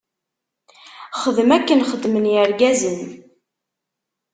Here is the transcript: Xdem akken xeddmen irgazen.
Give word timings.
Xdem 1.21 1.49
akken 1.57 1.85
xeddmen 1.89 2.29
irgazen. 2.43 2.99